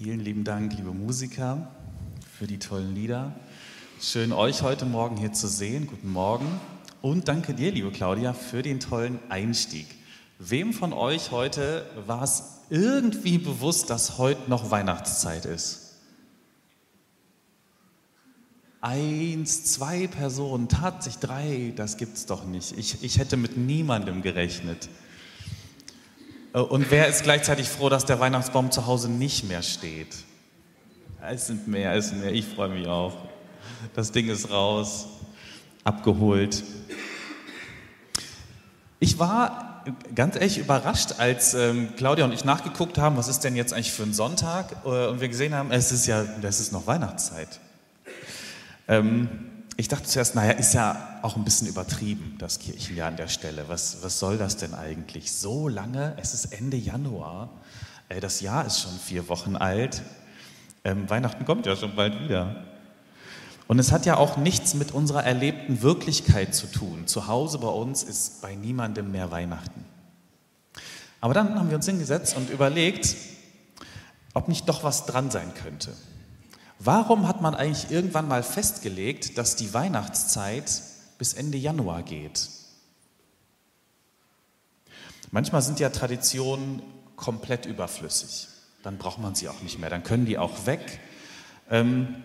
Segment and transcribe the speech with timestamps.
[0.00, 1.72] Vielen lieben Dank, liebe Musiker,
[2.38, 3.34] für die tollen Lieder.
[4.00, 5.88] Schön, euch heute Morgen hier zu sehen.
[5.88, 6.46] Guten Morgen.
[7.02, 9.86] Und danke dir, liebe Claudia, für den tollen Einstieg.
[10.38, 15.96] Wem von euch heute war es irgendwie bewusst, dass heute noch Weihnachtszeit ist?
[18.80, 22.78] Eins, zwei Personen, tatsächlich drei, das gibt's doch nicht.
[22.78, 24.88] Ich, ich hätte mit niemandem gerechnet.
[26.52, 30.16] Äh, und wer ist gleichzeitig froh, dass der Weihnachtsbaum zu Hause nicht mehr steht?
[31.20, 32.32] Es sind mehr, es sind mehr.
[32.32, 33.14] Ich freue mich auch.
[33.94, 35.06] Das Ding ist raus,
[35.84, 36.62] abgeholt.
[39.00, 39.84] Ich war
[40.14, 43.92] ganz ehrlich überrascht, als ähm, Claudia und ich nachgeguckt haben, was ist denn jetzt eigentlich
[43.92, 44.84] für ein Sonntag?
[44.84, 47.60] Äh, und wir gesehen haben, es ist ja, es ist noch Weihnachtszeit.
[48.86, 49.28] Ähm,
[49.78, 53.68] ich dachte zuerst, naja, ist ja auch ein bisschen übertrieben, das Kirchenjahr an der Stelle.
[53.68, 55.30] Was, was soll das denn eigentlich?
[55.30, 57.48] So lange, es ist Ende Januar,
[58.20, 60.02] das Jahr ist schon vier Wochen alt,
[60.82, 62.64] ähm, Weihnachten kommt ja schon bald wieder.
[63.68, 67.06] Und es hat ja auch nichts mit unserer erlebten Wirklichkeit zu tun.
[67.06, 69.84] Zu Hause bei uns ist bei niemandem mehr Weihnachten.
[71.20, 73.14] Aber dann haben wir uns hingesetzt und überlegt,
[74.34, 75.92] ob nicht doch was dran sein könnte.
[76.78, 80.82] Warum hat man eigentlich irgendwann mal festgelegt, dass die Weihnachtszeit
[81.18, 82.48] bis Ende Januar geht?
[85.30, 86.82] Manchmal sind ja Traditionen
[87.16, 88.48] komplett überflüssig.
[88.82, 89.90] Dann braucht man sie auch nicht mehr.
[89.90, 91.00] Dann können die auch weg.
[91.68, 92.22] Ähm,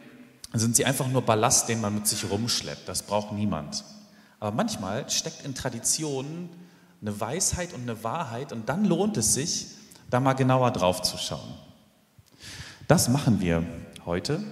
[0.53, 2.87] sind sie einfach nur Ballast, den man mit sich rumschleppt.
[2.87, 3.83] Das braucht niemand.
[4.39, 6.49] Aber manchmal steckt in Traditionen
[7.01, 9.67] eine Weisheit und eine Wahrheit und dann lohnt es sich,
[10.09, 11.53] da mal genauer drauf zu schauen.
[12.87, 13.65] Das machen wir
[14.05, 14.43] heute.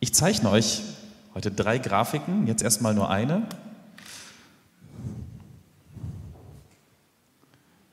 [0.00, 0.82] Ich zeichne euch
[1.34, 3.46] heute drei Grafiken, jetzt erstmal nur eine.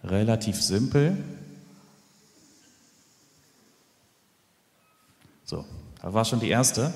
[0.04, 1.18] Relativ simpel.
[5.46, 5.66] So,
[6.02, 6.94] da war schon die erste.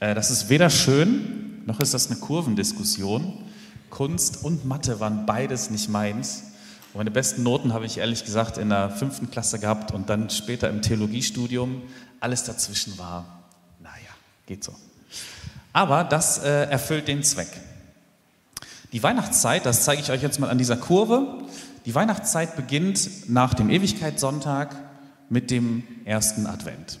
[0.00, 3.44] Äh, das ist weder schön, noch ist das eine Kurvendiskussion.
[3.90, 6.44] Kunst und Mathe waren beides nicht meins.
[6.92, 10.30] Und meine besten Noten habe ich ehrlich gesagt in der fünften Klasse gehabt und dann
[10.30, 11.82] später im Theologiestudium.
[12.24, 13.26] Alles dazwischen war,
[13.80, 14.08] naja,
[14.46, 14.74] geht so.
[15.74, 17.50] Aber das äh, erfüllt den Zweck.
[18.92, 21.44] Die Weihnachtszeit, das zeige ich euch jetzt mal an dieser Kurve.
[21.84, 24.74] Die Weihnachtszeit beginnt nach dem Ewigkeitssonntag
[25.28, 26.98] mit dem ersten Advent.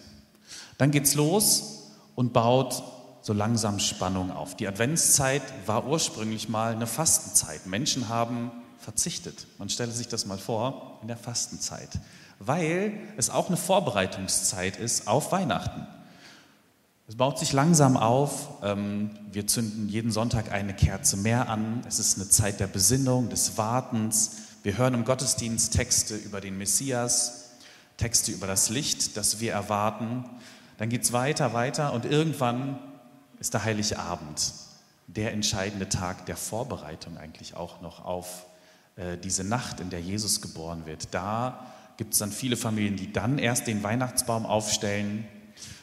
[0.76, 2.82] Dann geht's los und baut
[3.22, 4.56] so langsam Spannung auf.
[4.56, 7.64] Die Adventszeit war ursprünglich mal eine Fastenzeit.
[7.64, 9.46] Menschen haben verzichtet.
[9.56, 11.88] Man stelle sich das mal vor in der Fastenzeit
[12.46, 15.86] weil es auch eine Vorbereitungszeit ist auf Weihnachten.
[17.06, 18.48] Es baut sich langsam auf.
[18.62, 21.82] Ähm, wir zünden jeden Sonntag eine Kerze mehr an.
[21.86, 24.36] Es ist eine Zeit der Besinnung, des Wartens.
[24.62, 27.50] Wir hören im Gottesdienst Texte über den Messias,
[27.98, 30.24] Texte über das Licht, das wir erwarten.
[30.78, 32.78] Dann geht es weiter, weiter und irgendwann
[33.38, 34.54] ist der Heilige Abend,
[35.06, 38.46] der entscheidende Tag der Vorbereitung eigentlich auch noch auf
[38.96, 41.08] äh, diese Nacht, in der Jesus geboren wird.
[41.12, 41.66] Da
[41.96, 45.26] gibt es dann viele Familien, die dann erst den Weihnachtsbaum aufstellen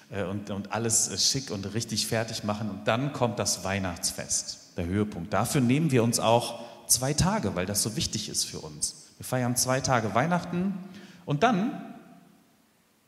[0.10, 2.70] äh, und, und alles äh, schick und richtig fertig machen.
[2.70, 5.34] Und dann kommt das Weihnachtsfest, der Höhepunkt.
[5.34, 9.08] Dafür nehmen wir uns auch zwei Tage, weil das so wichtig ist für uns.
[9.18, 10.74] Wir feiern zwei Tage Weihnachten
[11.26, 11.96] und dann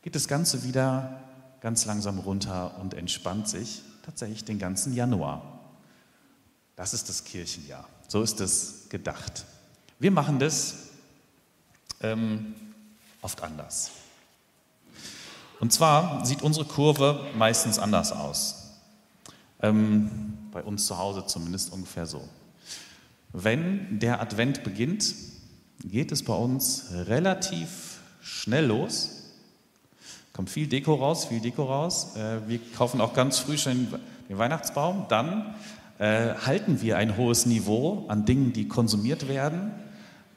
[0.02, 1.20] geht das Ganze wieder
[1.60, 5.60] ganz langsam runter und entspannt sich tatsächlich den ganzen Januar.
[6.76, 7.88] Das ist das Kirchenjahr.
[8.08, 9.44] So ist es gedacht.
[9.98, 10.90] Wir machen das
[12.00, 12.54] ähm,
[13.24, 13.90] oft anders.
[15.58, 18.74] Und zwar sieht unsere Kurve meistens anders aus.
[19.62, 22.28] Ähm, bei uns zu Hause zumindest ungefähr so.
[23.32, 25.14] Wenn der Advent beginnt,
[25.82, 29.22] geht es bei uns relativ schnell los.
[30.32, 32.14] Kommt viel Deko raus, viel Deko raus.
[32.16, 33.88] Äh, wir kaufen auch ganz früh schon
[34.28, 35.06] den Weihnachtsbaum.
[35.08, 35.54] Dann
[35.98, 39.72] äh, halten wir ein hohes Niveau an Dingen, die konsumiert werden.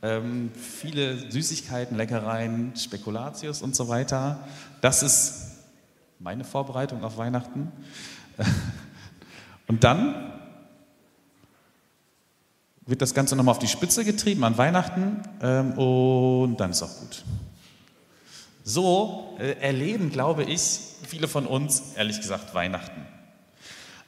[0.04, 4.40] Ähm, viele Süßigkeiten, Leckereien, Spekulatius und so weiter.
[4.82, 5.58] Das ist
[6.20, 7.72] meine Vorbereitung auf Weihnachten.
[9.68, 10.32] Und dann
[12.86, 17.00] wird das Ganze nochmal auf die Spitze getrieben an Weihnachten ähm, und dann ist auch
[17.00, 17.26] gut.
[18.64, 23.06] So äh, erleben, glaube ich, viele von uns, ehrlich gesagt, Weihnachten.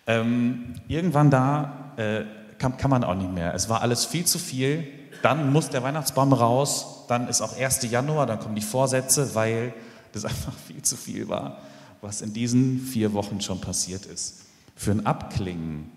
[0.07, 2.23] Ähm, irgendwann da äh,
[2.57, 3.53] kann, kann man auch nicht mehr.
[3.53, 4.87] Es war alles viel zu viel
[5.21, 7.83] dann muss der Weihnachtsbaum raus, dann ist auch 1.
[7.89, 9.73] Januar, dann kommen die Vorsätze, weil
[10.11, 11.57] das einfach viel zu viel war,
[12.01, 14.41] was in diesen vier Wochen schon passiert ist.
[14.75, 15.91] Für ein Abklingen,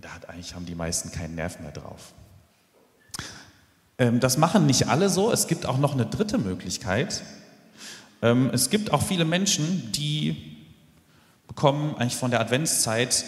[0.00, 2.12] da hat eigentlich haben die meisten keinen Nerv mehr drauf.
[3.98, 5.32] Ähm, das machen nicht alle so.
[5.32, 7.22] Es gibt auch noch eine dritte Möglichkeit.
[8.22, 10.56] Ähm, es gibt auch viele Menschen, die
[11.48, 13.24] bekommen eigentlich von der Adventszeit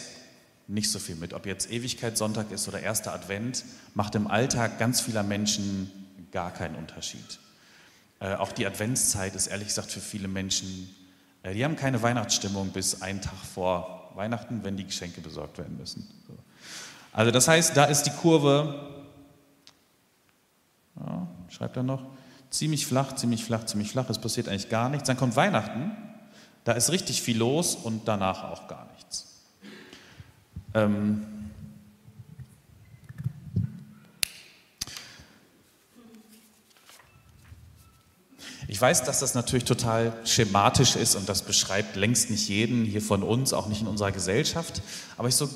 [0.69, 1.33] nicht so viel mit.
[1.33, 5.91] Ob jetzt Ewigkeitssonntag ist oder erster Advent, macht im Alltag ganz vieler Menschen
[6.31, 7.41] gar keinen Unterschied.
[8.21, 10.95] Äh, auch die Adventszeit ist ehrlich gesagt für viele Menschen,
[11.43, 15.77] äh, die haben keine Weihnachtsstimmung bis einen Tag vor Weihnachten, wenn die Geschenke besorgt werden
[15.79, 16.07] müssen.
[16.27, 16.35] So.
[17.13, 19.05] Also das heißt, da ist die Kurve,
[21.01, 22.05] ja, schreibt er noch,
[22.51, 25.07] ziemlich flach, ziemlich flach, ziemlich flach, es passiert eigentlich gar nichts.
[25.07, 25.93] Dann kommt Weihnachten,
[26.65, 29.28] da ist richtig viel los und danach auch gar nichts.
[30.79, 31.25] Ähm,
[38.71, 43.01] Ich weiß, dass das natürlich total schematisch ist und das beschreibt längst nicht jeden hier
[43.01, 44.83] von uns, auch nicht in unserer Gesellschaft.
[45.17, 45.49] Aber ich so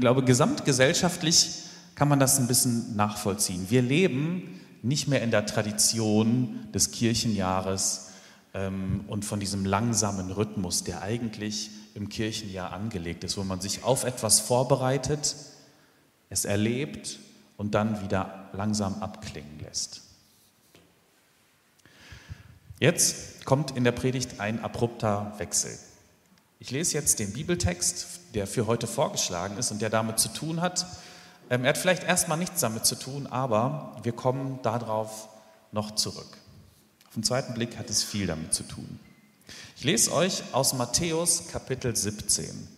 [0.00, 1.50] glaube, gesamtgesellschaftlich
[1.94, 3.66] kann man das ein bisschen nachvollziehen.
[3.68, 8.08] Wir leben nicht mehr in der Tradition des Kirchenjahres
[8.54, 13.84] ähm, und von diesem langsamen Rhythmus, der eigentlich im Kirchenjahr angelegt ist, wo man sich
[13.84, 15.36] auf etwas vorbereitet,
[16.28, 17.18] es erlebt
[17.56, 20.02] und dann wieder langsam abklingen lässt.
[22.80, 25.78] Jetzt kommt in der Predigt ein abrupter Wechsel.
[26.58, 30.60] Ich lese jetzt den Bibeltext, der für heute vorgeschlagen ist und der damit zu tun
[30.60, 30.86] hat.
[31.50, 35.28] Ähm, er hat vielleicht erstmal nichts damit zu tun, aber wir kommen darauf
[35.72, 36.38] noch zurück.
[37.06, 38.98] Auf den zweiten Blick hat es viel damit zu tun.
[39.76, 42.68] Ich lese euch aus Matthäus Kapitel 17.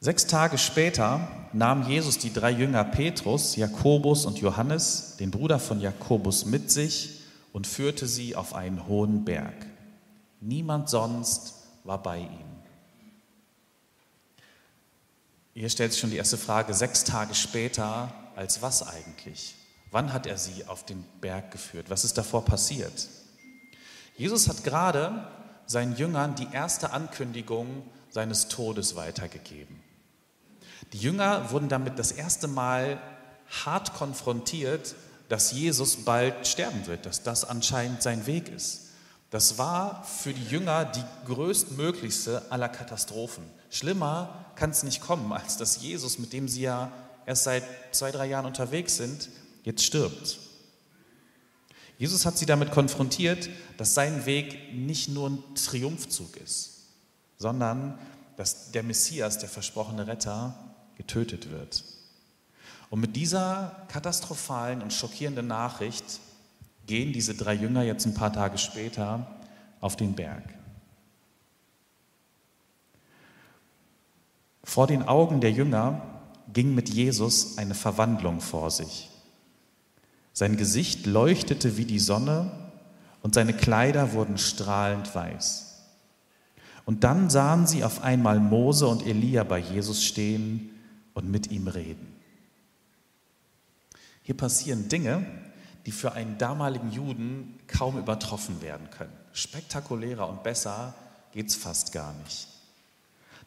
[0.00, 5.80] Sechs Tage später nahm Jesus die drei Jünger Petrus, Jakobus und Johannes, den Bruder von
[5.80, 7.22] Jakobus, mit sich
[7.52, 9.66] und führte sie auf einen hohen Berg.
[10.40, 12.46] Niemand sonst war bei ihm.
[15.54, 19.56] Hier stellt sich schon die erste Frage, sechs Tage später, als was eigentlich?
[19.90, 21.90] Wann hat er sie auf den Berg geführt?
[21.90, 23.08] Was ist davor passiert?
[24.18, 25.28] Jesus hat gerade
[25.66, 29.80] seinen Jüngern die erste Ankündigung seines Todes weitergegeben.
[30.92, 33.00] Die Jünger wurden damit das erste Mal
[33.64, 34.96] hart konfrontiert,
[35.28, 38.86] dass Jesus bald sterben wird, dass das anscheinend sein Weg ist.
[39.30, 43.44] Das war für die Jünger die größtmöglichste aller Katastrophen.
[43.70, 46.90] Schlimmer kann es nicht kommen, als dass Jesus, mit dem sie ja
[47.24, 47.62] erst seit
[47.92, 49.28] zwei, drei Jahren unterwegs sind,
[49.62, 50.38] jetzt stirbt.
[51.98, 56.84] Jesus hat sie damit konfrontiert, dass sein Weg nicht nur ein Triumphzug ist,
[57.36, 57.98] sondern
[58.36, 60.54] dass der Messias, der versprochene Retter,
[60.96, 61.84] getötet wird.
[62.88, 66.20] Und mit dieser katastrophalen und schockierenden Nachricht
[66.86, 69.26] gehen diese drei Jünger jetzt ein paar Tage später
[69.80, 70.44] auf den Berg.
[74.62, 76.02] Vor den Augen der Jünger
[76.52, 79.10] ging mit Jesus eine Verwandlung vor sich.
[80.38, 82.52] Sein Gesicht leuchtete wie die Sonne
[83.24, 85.80] und seine Kleider wurden strahlend weiß.
[86.84, 90.70] Und dann sahen sie auf einmal Mose und Elia bei Jesus stehen
[91.12, 92.14] und mit ihm reden.
[94.22, 95.26] Hier passieren Dinge,
[95.86, 99.16] die für einen damaligen Juden kaum übertroffen werden können.
[99.32, 100.94] Spektakulärer und besser
[101.32, 102.46] geht es fast gar nicht.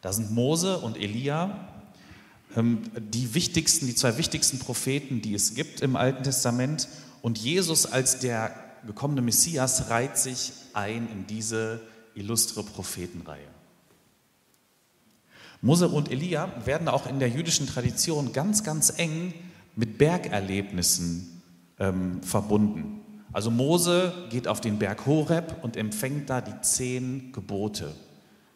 [0.02, 1.58] Da sind Mose und Elia,
[2.56, 6.88] die wichtigsten, die zwei wichtigsten Propheten, die es gibt im Alten Testament.
[7.22, 8.54] Und Jesus als der
[8.86, 11.80] gekommene Messias reiht sich ein in diese
[12.14, 13.48] illustre Prophetenreihe.
[15.60, 19.32] Mose und Elia werden auch in der jüdischen Tradition ganz, ganz eng
[19.76, 21.40] mit Bergerlebnissen
[21.78, 23.00] ähm, verbunden.
[23.32, 27.94] Also Mose geht auf den Berg Horeb und empfängt da die zehn Gebote.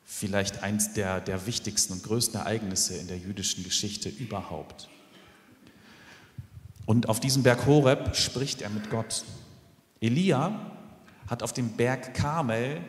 [0.08, 4.88] Vielleicht eins der, der wichtigsten und größten Ereignisse in der jüdischen Geschichte überhaupt.
[6.86, 9.24] Und auf diesem Berg Horeb spricht er mit Gott.
[10.00, 10.70] Elia
[11.26, 12.80] hat auf dem Berg Karmel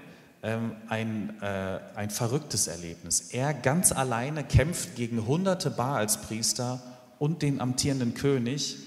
[0.43, 3.31] ähm, ein, äh, ein verrücktes Erlebnis.
[3.31, 6.83] Er ganz alleine kämpft gegen hunderte Baalspriester
[7.17, 8.77] und den amtierenden König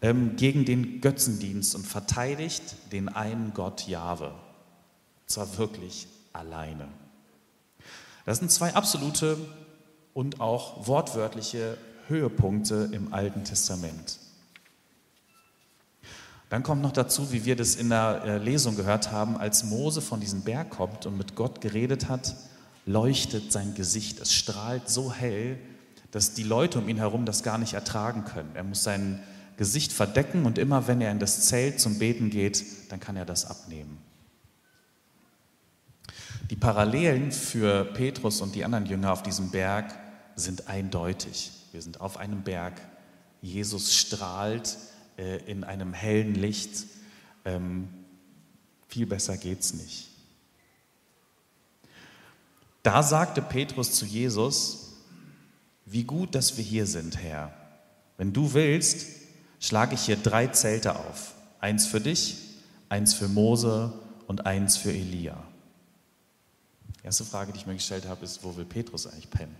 [0.00, 4.34] ähm, gegen den Götzendienst und verteidigt den einen Gott Jahwe.
[5.26, 6.88] Zwar wirklich alleine.
[8.26, 9.38] Das sind zwei absolute
[10.12, 11.78] und auch wortwörtliche
[12.08, 14.18] Höhepunkte im Alten Testament.
[16.50, 20.00] Dann kommt noch dazu, wie wir das in der äh, Lesung gehört haben, als Mose
[20.00, 22.34] von diesem Berg kommt und mit Gott geredet hat,
[22.84, 24.20] leuchtet sein Gesicht.
[24.20, 25.58] Es strahlt so hell,
[26.10, 28.50] dass die Leute um ihn herum das gar nicht ertragen können.
[28.54, 29.22] Er muss sein
[29.56, 33.24] Gesicht verdecken und immer wenn er in das Zelt zum Beten geht, dann kann er
[33.24, 33.98] das abnehmen.
[36.50, 39.92] Die Parallelen für Petrus und die anderen Jünger auf diesem Berg
[40.36, 41.50] sind eindeutig.
[41.72, 42.80] Wir sind auf einem Berg.
[43.42, 44.76] Jesus strahlt
[45.18, 46.86] äh, in einem hellen Licht.
[47.44, 47.88] Ähm,
[48.88, 50.08] Viel besser geht's nicht.
[52.82, 54.94] Da sagte Petrus zu Jesus,
[55.84, 57.52] wie gut, dass wir hier sind, Herr.
[58.16, 59.06] Wenn du willst,
[59.60, 61.34] schlage ich hier drei Zelte auf.
[61.58, 62.38] Eins für dich,
[62.88, 63.92] eins für Mose
[64.28, 65.36] und eins für Elia.
[67.06, 69.54] Erste Frage, die ich mir gestellt habe, ist, wo will Petrus eigentlich pennen?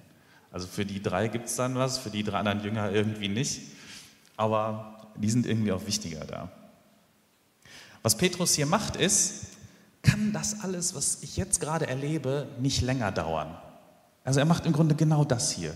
[0.50, 3.60] Also für die drei gibt es dann was, für die drei anderen Jünger irgendwie nicht.
[4.36, 6.50] Aber die sind irgendwie auch wichtiger da.
[8.02, 9.44] Was Petrus hier macht, ist,
[10.02, 13.56] kann das alles, was ich jetzt gerade erlebe, nicht länger dauern.
[14.24, 15.72] Also er macht im Grunde genau das hier.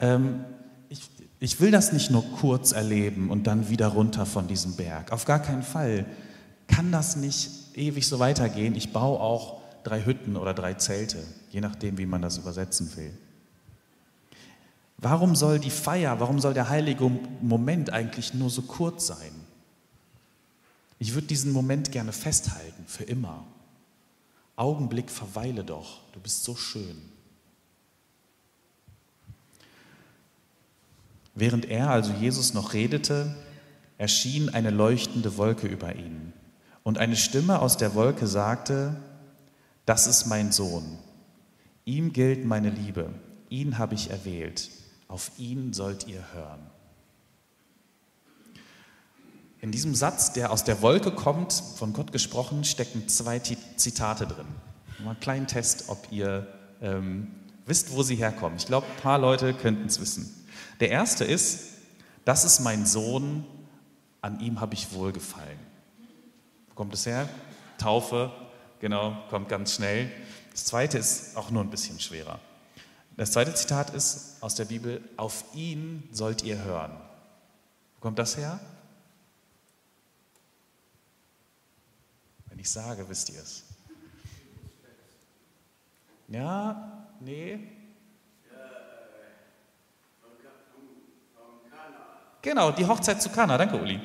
[0.00, 0.44] Ähm,
[0.90, 1.08] ich,
[1.40, 5.12] ich will das nicht nur kurz erleben und dann wieder runter von diesem Berg.
[5.12, 6.04] Auf gar keinen Fall
[6.66, 8.74] kann das nicht ewig so weitergehen.
[8.74, 13.12] Ich baue auch drei Hütten oder drei Zelte, je nachdem, wie man das übersetzen will.
[14.98, 17.08] Warum soll die Feier, warum soll der heilige
[17.40, 19.32] Moment eigentlich nur so kurz sein?
[20.98, 23.44] Ich würde diesen Moment gerne festhalten, für immer.
[24.56, 27.00] Augenblick, verweile doch, du bist so schön.
[31.36, 33.36] Während er, also Jesus, noch redete,
[33.96, 36.32] erschien eine leuchtende Wolke über ihn.
[36.82, 38.96] Und eine Stimme aus der Wolke sagte,
[39.88, 40.98] das ist mein Sohn,
[41.86, 43.08] ihm gilt meine Liebe,
[43.48, 44.68] ihn habe ich erwählt,
[45.08, 46.60] auf ihn sollt ihr hören.
[49.62, 54.46] In diesem Satz, der aus der Wolke kommt, von Gott gesprochen, stecken zwei Zitate drin.
[54.98, 56.46] Mal einen kleinen Test, ob ihr
[56.82, 57.28] ähm,
[57.64, 58.58] wisst, wo sie herkommen.
[58.58, 60.46] Ich glaube, ein paar Leute könnten es wissen.
[60.80, 61.60] Der erste ist,
[62.26, 63.46] das ist mein Sohn,
[64.20, 65.58] an ihm habe ich wohlgefallen.
[66.68, 67.26] Wo kommt es her?
[67.78, 68.30] Taufe,
[68.80, 70.10] genau, kommt ganz schnell.
[70.52, 72.40] Das zweite ist auch nur ein bisschen schwerer.
[73.16, 76.92] Das zweite Zitat ist aus der Bibel, auf ihn sollt ihr hören.
[77.96, 78.60] Wo kommt das her?
[82.46, 83.64] Wenn ich sage, wisst ihr es.
[86.28, 87.58] Ja, nee,
[92.42, 93.58] Genau, die Hochzeit zu Kana.
[93.58, 94.00] Danke, Uli.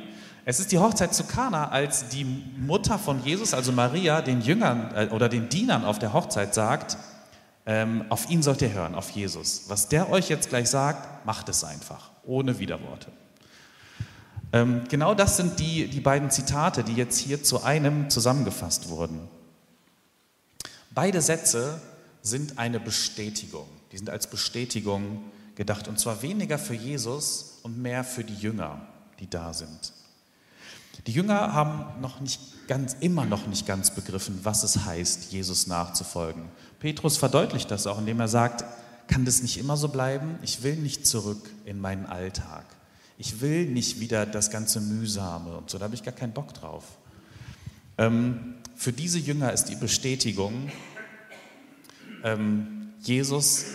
[0.46, 4.92] Es ist die Hochzeit zu Kana, als die Mutter von Jesus, also Maria, den Jüngern
[4.94, 6.98] äh, oder den Dienern auf der Hochzeit sagt,
[7.66, 9.64] ähm, auf ihn sollt ihr hören, auf Jesus.
[9.68, 13.08] Was der euch jetzt gleich sagt, macht es einfach, ohne Widerworte.
[14.52, 19.30] Ähm, genau das sind die, die beiden Zitate, die jetzt hier zu einem zusammengefasst wurden.
[20.92, 21.80] Beide Sätze
[22.22, 23.68] sind eine Bestätigung.
[23.94, 25.24] Die sind als Bestätigung
[25.56, 25.88] gedacht.
[25.88, 28.82] Und zwar weniger für Jesus und mehr für die Jünger,
[29.20, 29.94] die da sind.
[31.08, 35.68] Die Jünger haben noch nicht ganz, immer noch nicht ganz begriffen, was es heißt, Jesus
[35.68, 36.46] nachzufolgen.
[36.80, 38.64] Petrus verdeutlicht das auch, indem er sagt,
[39.08, 40.38] kann das nicht immer so bleiben?
[40.44, 42.66] Ich will nicht zurück in meinen Alltag.
[43.18, 46.54] Ich will nicht wieder das ganze Mühsame und so, da habe ich gar keinen Bock
[46.54, 46.84] drauf.
[47.98, 50.72] Ähm, für diese Jünger ist die Bestätigung,
[52.24, 53.66] ähm, Jesus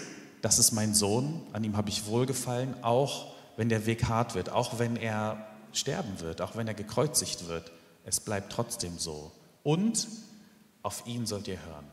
[0.43, 4.51] das ist mein Sohn, an ihm habe ich wohlgefallen, auch wenn der Weg hart wird,
[4.51, 5.48] auch wenn er
[5.79, 7.71] sterben wird, auch wenn er gekreuzigt wird.
[8.05, 9.33] Es bleibt trotzdem so.
[9.63, 10.09] Und
[10.83, 11.87] auf ihn sollt ihr hören.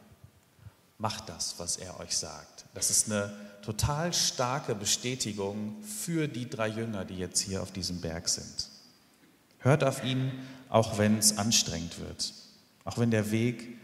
[0.97, 2.65] Macht das, was er euch sagt.
[2.73, 7.99] Das ist eine total starke Bestätigung für die drei Jünger, die jetzt hier auf diesem
[7.99, 8.69] Berg sind.
[9.59, 10.31] Hört auf ihn,
[10.69, 12.33] auch wenn es anstrengend wird,
[12.83, 13.77] auch wenn der Weg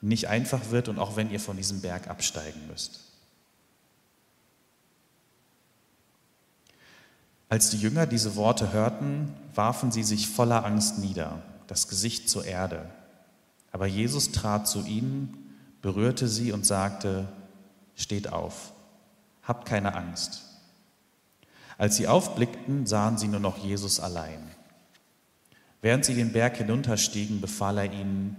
[0.00, 3.00] nicht einfach wird und auch wenn ihr von diesem Berg absteigen müsst.
[7.52, 12.46] Als die Jünger diese Worte hörten, warfen sie sich voller Angst nieder, das Gesicht zur
[12.46, 12.88] Erde.
[13.72, 17.28] Aber Jesus trat zu ihnen, berührte sie und sagte,
[17.94, 18.72] Steht auf,
[19.42, 20.44] habt keine Angst.
[21.76, 24.40] Als sie aufblickten, sahen sie nur noch Jesus allein.
[25.82, 28.34] Während sie den Berg hinunterstiegen, befahl er ihnen,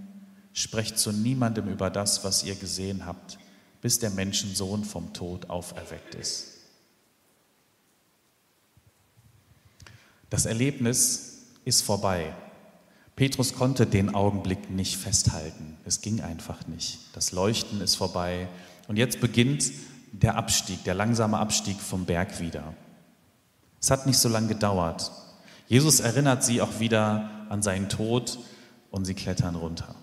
[0.53, 3.37] Sprecht zu niemandem über das, was ihr gesehen habt,
[3.79, 6.52] bis der Menschensohn vom Tod auferweckt ist.
[10.33, 12.33] Das Erlebnis ist vorbei.
[13.15, 15.77] Petrus konnte den Augenblick nicht festhalten.
[15.85, 16.97] Es ging einfach nicht.
[17.13, 18.47] Das Leuchten ist vorbei.
[18.87, 19.71] Und jetzt beginnt
[20.11, 22.73] der Abstieg, der langsame Abstieg vom Berg wieder.
[23.79, 25.11] Es hat nicht so lange gedauert.
[25.67, 28.39] Jesus erinnert sie auch wieder an seinen Tod
[28.89, 29.93] und sie klettern runter.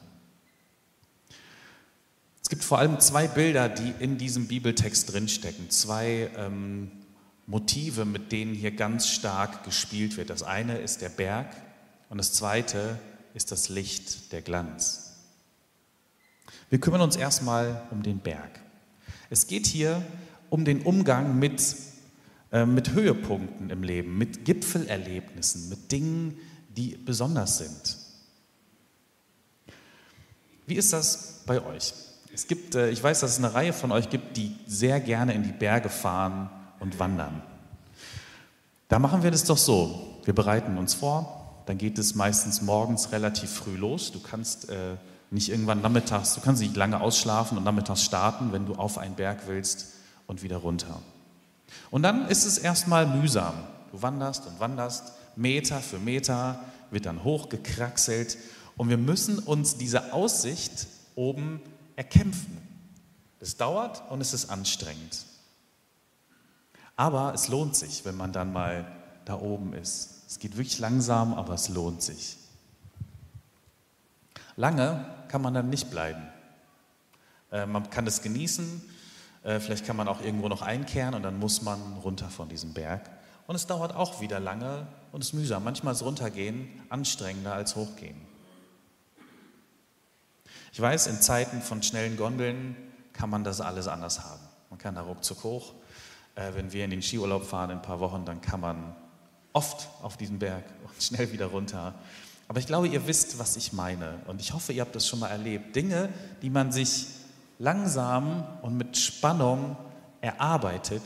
[2.40, 5.70] Es gibt vor allem zwei Bilder, die in diesem Bibeltext drinstecken.
[5.70, 6.92] Zwei ähm,
[7.46, 10.30] Motive, mit denen hier ganz stark gespielt wird.
[10.30, 11.54] Das eine ist der Berg
[12.08, 12.98] und das zweite
[13.34, 15.16] ist das Licht, der Glanz.
[16.68, 18.60] Wir kümmern uns erstmal um den Berg.
[19.28, 20.02] Es geht hier
[20.48, 21.76] um den Umgang mit,
[22.52, 26.38] äh, mit Höhepunkten im Leben, mit Gipfelerlebnissen, mit Dingen,
[26.76, 27.96] die besonders sind.
[30.66, 31.92] Wie ist das bei euch?
[32.32, 35.34] Es gibt, äh, ich weiß, dass es eine Reihe von euch gibt, die sehr gerne
[35.34, 37.42] in die Berge fahren und wandern.
[38.88, 40.18] Da machen wir das doch so.
[40.24, 44.10] Wir bereiten uns vor, dann geht es meistens morgens relativ früh los.
[44.10, 44.96] Du kannst äh,
[45.30, 49.14] nicht irgendwann nachmittags, du kannst nicht lange ausschlafen und nachmittags starten, wenn du auf einen
[49.14, 49.92] Berg willst
[50.26, 51.00] und wieder runter.
[51.90, 53.54] Und dann ist es erstmal mühsam.
[53.92, 56.58] Du wanderst und wanderst, Meter für Meter,
[56.90, 58.36] wird dann hochgekraxelt
[58.76, 61.60] und wir müssen uns diese Aussicht oben
[61.96, 62.58] erkämpfen.
[63.38, 65.24] Es dauert und es ist anstrengend.
[67.00, 68.84] Aber es lohnt sich, wenn man dann mal
[69.24, 70.22] da oben ist.
[70.28, 72.36] Es geht wirklich langsam, aber es lohnt sich.
[74.56, 76.22] Lange kann man dann nicht bleiben.
[77.50, 78.82] Äh, man kann es genießen,
[79.44, 82.74] äh, vielleicht kann man auch irgendwo noch einkehren und dann muss man runter von diesem
[82.74, 83.08] Berg.
[83.46, 85.64] Und es dauert auch wieder lange und es ist mühsam.
[85.64, 88.20] Manchmal ist runtergehen anstrengender als hochgehen.
[90.74, 92.76] Ich weiß, in Zeiten von schnellen Gondeln
[93.14, 94.42] kann man das alles anders haben.
[94.68, 95.72] Man kann da ruckzuck hoch.
[96.34, 98.94] Äh, wenn wir in den Skiurlaub fahren in ein paar Wochen, dann kann man
[99.52, 101.94] oft auf diesen Berg und schnell wieder runter.
[102.48, 104.18] Aber ich glaube, ihr wisst, was ich meine.
[104.26, 105.76] Und ich hoffe, ihr habt das schon mal erlebt.
[105.76, 106.08] Dinge,
[106.42, 107.06] die man sich
[107.58, 109.76] langsam und mit Spannung
[110.20, 111.02] erarbeitet,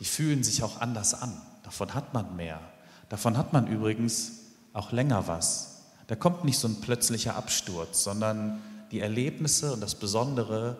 [0.00, 1.40] die fühlen sich auch anders an.
[1.62, 2.60] Davon hat man mehr.
[3.08, 4.32] Davon hat man übrigens
[4.72, 5.82] auch länger was.
[6.08, 10.76] Da kommt nicht so ein plötzlicher Absturz, sondern die Erlebnisse und das Besondere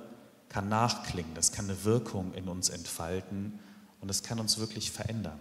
[0.50, 3.58] kann nachklingen, das kann eine Wirkung in uns entfalten
[4.00, 5.38] und das kann uns wirklich verändern.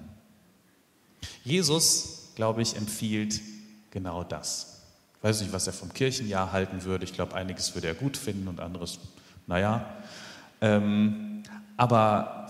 [1.43, 3.41] Jesus, glaube ich, empfiehlt
[3.91, 4.83] genau das.
[5.17, 7.03] Ich weiß nicht, was er vom Kirchenjahr halten würde.
[7.03, 8.99] Ich glaube, einiges würde er gut finden und anderes,
[9.47, 9.97] naja.
[10.61, 11.43] Ähm,
[11.75, 12.47] aber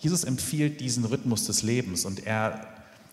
[0.00, 2.66] Jesus empfiehlt diesen Rhythmus des Lebens und er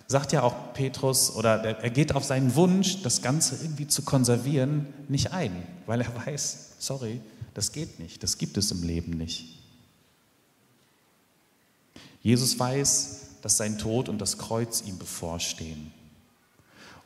[0.08, 4.88] sagt ja auch Petrus oder er geht auf seinen Wunsch, das Ganze irgendwie zu konservieren,
[5.10, 5.51] nicht ein,
[5.86, 7.20] weil er weiß, sorry,
[7.58, 9.58] das geht nicht, das gibt es im Leben nicht.
[12.22, 15.91] Jesus weiß, dass sein Tod und das Kreuz ihm bevorstehen.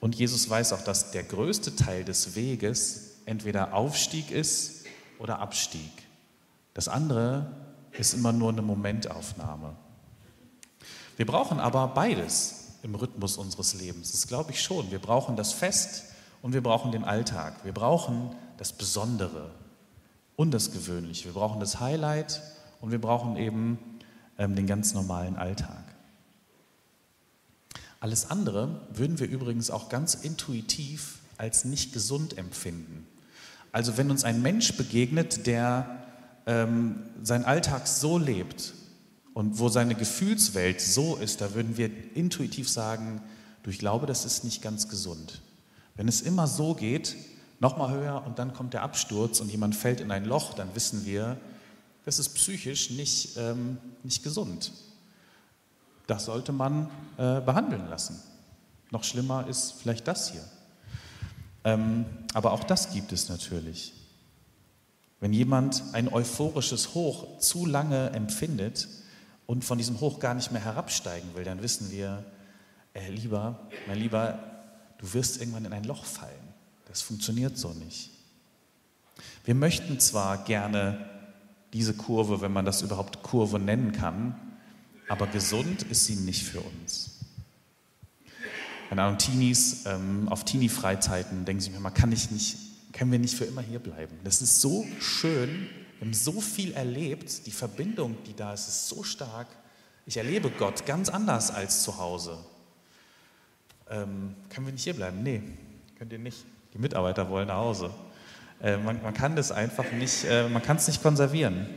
[0.01, 4.83] Und Jesus weiß auch, dass der größte Teil des Weges entweder Aufstieg ist
[5.19, 5.89] oder Abstieg.
[6.73, 7.55] Das andere
[7.93, 9.77] ist immer nur eine Momentaufnahme.
[11.15, 14.11] Wir brauchen aber beides im Rhythmus unseres Lebens.
[14.11, 14.91] Das glaube ich schon.
[14.91, 16.07] Wir brauchen das Fest
[16.41, 17.63] und wir brauchen den Alltag.
[17.63, 19.60] Wir brauchen das Besondere
[20.41, 21.25] und das Gewöhnliche.
[21.25, 22.41] Wir brauchen das Highlight
[22.79, 23.77] und wir brauchen eben
[24.39, 25.83] ähm, den ganz normalen Alltag.
[27.99, 33.05] Alles andere würden wir übrigens auch ganz intuitiv als nicht gesund empfinden.
[33.71, 36.03] Also wenn uns ein Mensch begegnet, der
[36.47, 38.73] ähm, seinen Alltag so lebt
[39.35, 43.21] und wo seine Gefühlswelt so ist, da würden wir intuitiv sagen,
[43.61, 45.43] du, ich glaube, das ist nicht ganz gesund.
[45.93, 47.15] Wenn es immer so geht,
[47.61, 51.05] nochmal höher und dann kommt der Absturz und jemand fällt in ein Loch, dann wissen
[51.05, 51.37] wir,
[52.03, 54.71] das ist psychisch nicht, ähm, nicht gesund.
[56.07, 58.19] Das sollte man äh, behandeln lassen.
[58.89, 60.43] Noch schlimmer ist vielleicht das hier.
[61.63, 63.93] Ähm, aber auch das gibt es natürlich.
[65.19, 68.87] Wenn jemand ein euphorisches Hoch zu lange empfindet
[69.45, 72.25] und von diesem Hoch gar nicht mehr herabsteigen will, dann wissen wir,
[72.95, 74.39] äh, lieber, mein Lieber,
[74.97, 76.40] du wirst irgendwann in ein Loch fallen.
[76.91, 78.09] Das funktioniert so nicht.
[79.45, 81.09] Wir möchten zwar gerne
[81.71, 84.35] diese Kurve, wenn man das überhaupt Kurve nennen kann,
[85.07, 87.11] aber gesund ist sie nicht für uns.
[88.89, 92.57] Keine Ahnung, Teenies, ähm, auf Teenie-Freizeiten denken sie mir immer, kann ich nicht,
[92.91, 94.17] können wir nicht für immer hier bleiben?
[94.25, 98.89] Das ist so schön, wir haben so viel erlebt, die Verbindung, die da ist, ist
[98.89, 99.47] so stark.
[100.05, 102.37] Ich erlebe Gott ganz anders als zu Hause.
[103.89, 105.23] Ähm, können wir nicht hier bleiben?
[105.23, 105.41] Nee,
[105.97, 106.43] könnt ihr nicht.
[106.73, 107.91] Die Mitarbeiter wollen nach Hause.
[108.61, 111.67] Äh, man, man, kann das einfach nicht, äh, man kann es nicht konservieren.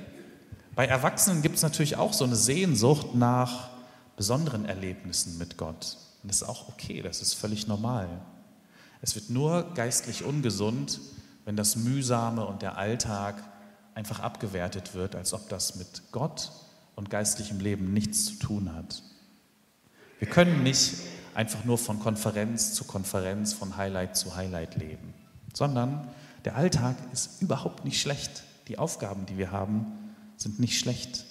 [0.75, 3.71] Bei Erwachsenen gibt es natürlich auch so eine Sehnsucht nach
[4.17, 5.97] besonderen Erlebnissen mit Gott.
[6.23, 8.09] Und das ist auch okay, das ist völlig normal.
[9.01, 11.01] Es wird nur geistlich ungesund,
[11.45, 13.43] wenn das Mühsame und der Alltag
[13.95, 16.51] einfach abgewertet wird, als ob das mit Gott
[16.97, 19.03] und geistlichem Leben nichts zu tun hat.
[20.19, 20.95] Wir können nicht
[21.35, 25.15] einfach nur von Konferenz zu Konferenz, von Highlight zu Highlight leben,
[25.53, 26.09] sondern
[26.45, 28.45] der Alltag ist überhaupt nicht schlecht.
[28.69, 29.87] Die Aufgaben, die wir haben,
[30.37, 31.25] sind nicht schlecht.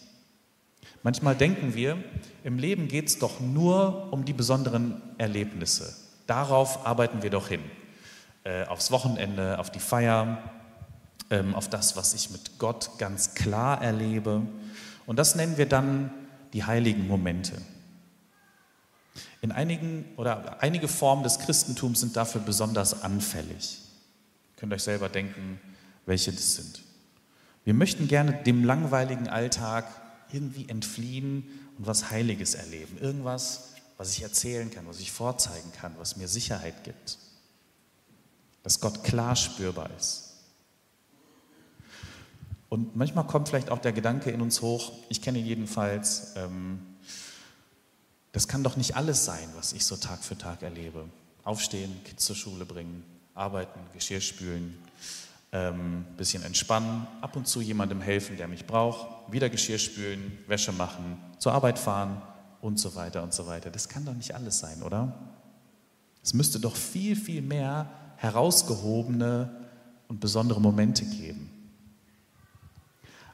[1.04, 1.98] Manchmal denken wir,
[2.44, 5.94] im Leben geht es doch nur um die besonderen Erlebnisse.
[6.28, 7.62] Darauf arbeiten wir doch hin.
[8.46, 10.38] Äh, aufs Wochenende, auf die Feier,
[11.30, 14.42] ähm, auf das, was ich mit Gott ganz klar erlebe.
[15.06, 16.12] Und das nennen wir dann
[16.54, 17.54] die heiligen Momente.
[19.42, 23.80] In einigen oder einige Formen des Christentums sind dafür besonders anfällig.
[24.56, 25.60] Ihr könnt euch selber denken,
[26.06, 26.82] welche das sind.
[27.64, 29.86] Wir möchten gerne dem langweiligen Alltag
[30.32, 31.44] irgendwie entfliehen
[31.78, 32.98] und was Heiliges erleben.
[33.00, 37.18] Irgendwas, was ich erzählen kann, was ich vorzeigen kann, was mir Sicherheit gibt.
[38.64, 40.34] Dass Gott klar spürbar ist.
[42.70, 46.80] Und manchmal kommt vielleicht auch der Gedanke in uns hoch, ich kenne ihn jedenfalls, ähm,
[48.34, 51.06] das kann doch nicht alles sein, was ich so Tag für Tag erlebe.
[51.44, 53.04] Aufstehen, Kids zur Schule bringen,
[53.36, 54.78] arbeiten, Geschirr spülen,
[55.52, 60.72] ähm, bisschen entspannen, ab und zu jemandem helfen, der mich braucht, wieder Geschirr spülen, Wäsche
[60.72, 62.22] machen, zur Arbeit fahren
[62.60, 63.70] und so weiter und so weiter.
[63.70, 65.14] Das kann doch nicht alles sein, oder?
[66.24, 69.64] Es müsste doch viel, viel mehr herausgehobene
[70.08, 71.52] und besondere Momente geben.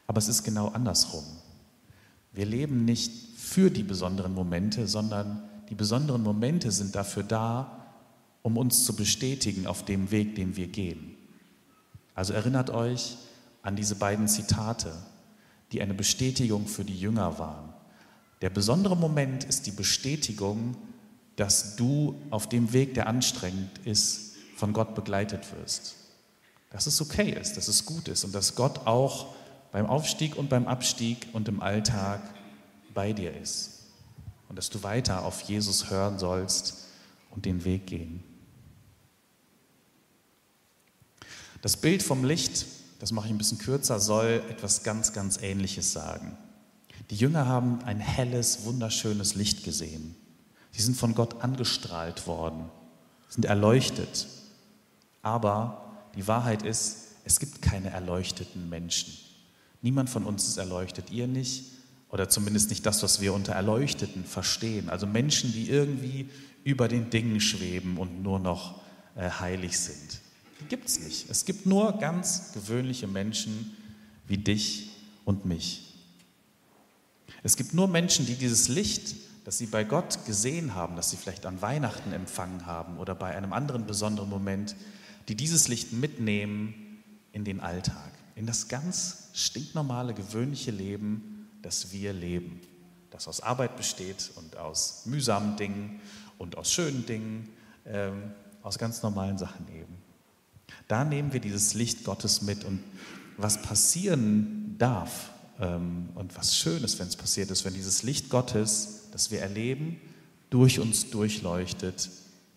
[0.08, 1.24] Aber es ist genau andersrum.
[2.40, 7.86] Wir leben nicht für die besonderen Momente, sondern die besonderen Momente sind dafür da,
[8.44, 11.18] um uns zu bestätigen auf dem Weg, den wir gehen.
[12.16, 13.18] Also erinnert euch
[13.62, 14.94] an diese beiden Zitate,
[15.74, 17.74] die eine Bestätigung für die Jünger waren.
[18.42, 20.78] Der besondere Moment ist die Bestätigung,
[21.36, 25.96] dass du auf dem Weg, der anstrengend ist, von Gott begleitet wirst.
[26.70, 29.36] Dass es okay ist, dass es gut ist und dass Gott auch
[29.72, 32.22] beim Aufstieg und beim Abstieg und im Alltag
[32.94, 33.84] bei dir ist.
[34.48, 36.88] Und dass du weiter auf Jesus hören sollst
[37.32, 38.24] und den Weg gehen.
[41.62, 42.66] Das Bild vom Licht,
[43.00, 46.38] das mache ich ein bisschen kürzer, soll etwas ganz, ganz Ähnliches sagen.
[47.10, 50.16] Die Jünger haben ein helles, wunderschönes Licht gesehen.
[50.72, 52.70] Sie sind von Gott angestrahlt worden,
[53.28, 54.28] sind erleuchtet.
[55.22, 59.14] Aber die Wahrheit ist, es gibt keine erleuchteten Menschen.
[59.82, 61.66] Niemand von uns ist erleuchtet, ihr nicht,
[62.10, 64.90] oder zumindest nicht das, was wir unter Erleuchteten verstehen.
[64.90, 66.30] Also Menschen, die irgendwie
[66.64, 68.82] über den Dingen schweben und nur noch
[69.16, 70.20] äh, heilig sind.
[70.60, 71.30] Die gibt es nicht.
[71.30, 73.76] Es gibt nur ganz gewöhnliche Menschen
[74.28, 74.90] wie dich
[75.24, 75.94] und mich.
[77.44, 79.16] Es gibt nur Menschen, die dieses Licht,
[79.46, 83.36] das sie bei Gott gesehen haben, das sie vielleicht an Weihnachten empfangen haben oder bei
[83.36, 84.76] einem anderen besonderen Moment,
[85.30, 92.14] die dieses Licht mitnehmen in den Alltag in das ganz stinknormale, gewöhnliche Leben, das wir
[92.14, 92.62] leben,
[93.12, 96.00] das aus Arbeit besteht und aus mühsamen Dingen
[96.38, 97.50] und aus schönen Dingen,
[97.86, 98.32] ähm,
[98.64, 99.94] aus ganz normalen Sachen eben.
[100.88, 102.82] Da nehmen wir dieses Licht Gottes mit und
[103.36, 108.30] was passieren darf ähm, und was schön ist, wenn es passiert ist, wenn dieses Licht
[108.30, 110.00] Gottes, das wir erleben,
[110.50, 112.10] durch uns durchleuchtet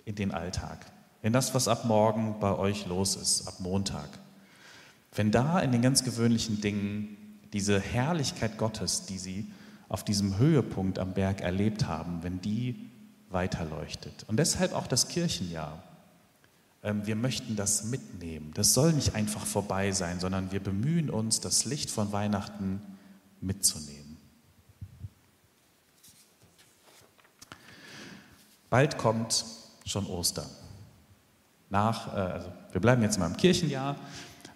[0.04, 0.86] in den Alltag,
[1.22, 4.21] in das, was ab morgen bei euch los ist, ab Montag.
[5.14, 7.16] Wenn da in den ganz gewöhnlichen Dingen
[7.52, 9.46] diese Herrlichkeit Gottes, die sie
[9.88, 12.88] auf diesem Höhepunkt am Berg erlebt haben, wenn die
[13.28, 14.24] weiterleuchtet.
[14.26, 15.82] Und deshalb auch das Kirchenjahr.
[16.82, 18.52] Ähm, wir möchten das mitnehmen.
[18.54, 22.80] Das soll nicht einfach vorbei sein, sondern wir bemühen uns, das Licht von Weihnachten
[23.40, 24.16] mitzunehmen.
[28.70, 29.44] Bald kommt
[29.84, 30.48] schon Ostern.
[31.68, 33.96] Nach, äh, also wir bleiben jetzt mal im Kirchenjahr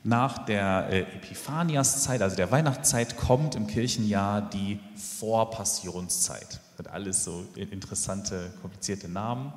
[0.07, 6.61] nach der äh, Epiphaniaszeit, also der Weihnachtszeit, kommt im Kirchenjahr die Vorpassionszeit.
[6.79, 9.53] Hat alles so interessante, komplizierte Namen.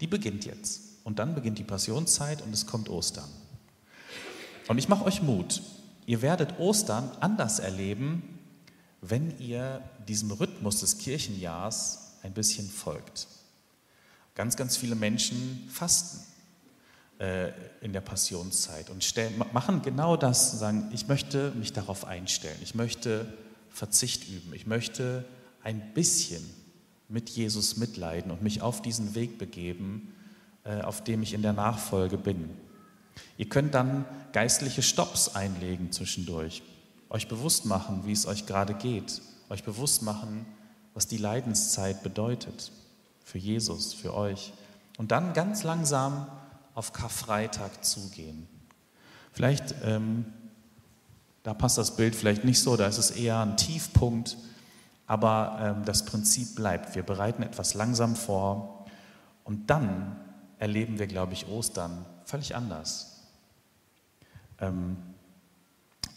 [0.00, 0.82] Die beginnt jetzt.
[1.04, 3.28] Und dann beginnt die Passionszeit und es kommt Ostern.
[4.68, 5.62] Und ich mache euch Mut.
[6.04, 8.38] Ihr werdet Ostern anders erleben,
[9.00, 13.28] wenn ihr diesem Rhythmus des Kirchenjahrs ein bisschen folgt.
[14.34, 16.35] Ganz, ganz viele Menschen fasten
[17.18, 17.50] äh,
[17.80, 22.74] in der Passionszeit und stellen, machen genau das, sagen, ich möchte mich darauf einstellen, ich
[22.74, 23.26] möchte
[23.70, 25.24] Verzicht üben, ich möchte
[25.62, 26.44] ein bisschen
[27.08, 30.14] mit Jesus mitleiden und mich auf diesen Weg begeben,
[30.64, 32.50] äh, auf dem ich in der Nachfolge bin.
[33.38, 36.62] Ihr könnt dann geistliche Stops einlegen zwischendurch,
[37.08, 40.44] euch bewusst machen, wie es euch gerade geht, euch bewusst machen,
[40.94, 42.72] was die Leidenszeit bedeutet
[43.24, 44.52] für Jesus, für euch.
[44.98, 46.26] Und dann ganz langsam
[46.76, 48.46] auf Karfreitag zugehen.
[49.32, 50.26] Vielleicht, ähm,
[51.42, 54.36] da passt das Bild vielleicht nicht so, da ist es eher ein Tiefpunkt,
[55.06, 56.94] aber ähm, das Prinzip bleibt.
[56.94, 58.86] Wir bereiten etwas langsam vor
[59.42, 60.16] und dann
[60.58, 63.22] erleben wir, glaube ich, Ostern völlig anders.
[64.60, 64.98] Ähm,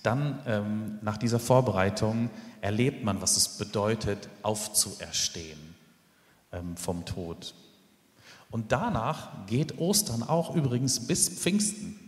[0.03, 5.75] dann ähm, nach dieser Vorbereitung erlebt man, was es bedeutet, aufzuerstehen
[6.51, 7.53] ähm, vom Tod.
[8.51, 11.99] Und danach geht Ostern auch übrigens bis Pfingsten,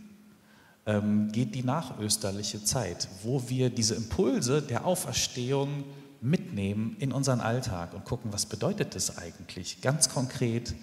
[0.86, 5.84] ähm, geht die nachösterliche Zeit, wo wir diese Impulse der Auferstehung
[6.20, 10.74] mitnehmen in unseren Alltag und gucken, was bedeutet das eigentlich ganz konkret,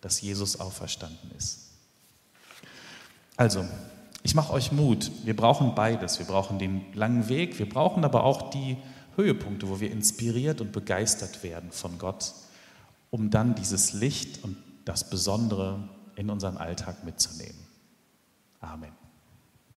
[0.00, 1.70] dass Jesus auferstanden ist.
[3.36, 3.64] Also,
[4.24, 5.10] Ich mache euch Mut.
[5.24, 6.20] Wir brauchen beides.
[6.20, 8.76] Wir brauchen den langen Weg, wir brauchen aber auch die
[9.16, 12.32] Höhepunkte, wo wir inspiriert und begeistert werden von Gott,
[13.10, 17.58] um dann dieses Licht und das Besondere in unseren Alltag mitzunehmen.
[18.60, 19.01] Amen.